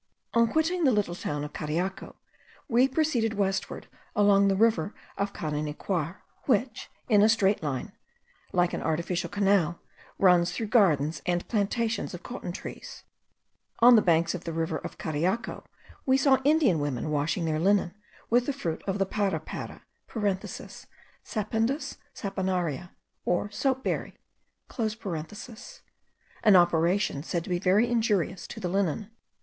On 0.33 0.51
quitting 0.51 0.83
the 0.83 0.91
little 0.91 1.13
town 1.13 1.43
of 1.43 1.53
Cariaco, 1.53 2.15
we 2.67 2.87
proceeded 2.87 3.35
westward 3.35 3.85
along 4.15 4.47
the 4.47 4.55
river 4.55 4.95
of 5.15 5.31
Carenicuar, 5.31 6.23
which, 6.47 6.89
in 7.07 7.21
a 7.21 7.29
straight 7.29 7.61
line 7.61 7.91
like 8.51 8.73
an 8.73 8.81
artificial 8.81 9.29
canal, 9.29 9.79
runs 10.17 10.53
through 10.53 10.65
gardens 10.73 11.21
and 11.27 11.47
plantations 11.47 12.15
of 12.15 12.23
cotton 12.23 12.51
trees. 12.51 13.03
On 13.77 13.95
the 13.95 14.01
banks 14.01 14.33
of 14.33 14.43
the 14.43 14.51
river 14.53 14.79
of 14.79 14.97
Cariaco 14.97 15.65
we 16.07 16.17
saw 16.17 16.37
the 16.37 16.49
Indian 16.49 16.79
women 16.79 17.11
washing 17.11 17.45
their 17.45 17.59
linen 17.59 17.93
with 18.27 18.47
the 18.47 18.53
fruit 18.53 18.81
of 18.87 18.97
the 18.97 19.05
parapara 19.05 19.83
(Sapindus 21.23 21.97
saponaria, 22.15 22.89
or 23.23 23.51
soap 23.51 23.83
berry), 23.83 24.17
an 24.79 26.55
operation 26.55 27.21
said 27.21 27.43
to 27.43 27.49
be 27.51 27.59
very 27.59 27.87
injurious 27.87 28.47
to 28.47 28.59
the 28.59 28.67
linen. 28.67 29.11